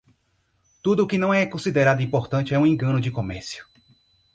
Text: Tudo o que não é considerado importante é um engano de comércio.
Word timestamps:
Tudo 0.81 1.03
o 1.03 1.07
que 1.07 1.15
não 1.19 1.31
é 1.31 1.45
considerado 1.45 2.01
importante 2.01 2.55
é 2.55 2.59
um 2.59 2.65
engano 2.65 2.99
de 2.99 3.11
comércio. 3.11 3.63